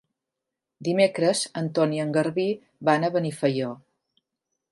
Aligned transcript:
Dimecres 0.87 1.41
en 1.61 1.67
Ton 1.79 1.93
i 1.97 2.01
en 2.05 2.15
Garbí 2.17 2.47
van 2.89 3.05
a 3.05 3.11
Benifaió. 3.19 3.71